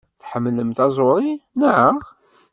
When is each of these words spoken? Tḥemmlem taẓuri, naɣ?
Tḥemmlem 0.21 0.71
taẓuri, 0.77 1.31
naɣ? 1.59 1.95